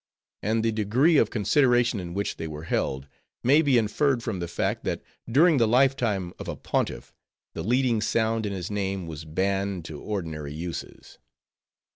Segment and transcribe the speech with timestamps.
[0.41, 3.07] And the degree of consideration in which they were held,
[3.43, 7.13] may be inferred from the fact, that during the lifetime of a Pontiff,
[7.53, 11.19] the leading sound in his name was banned to ordinary uses.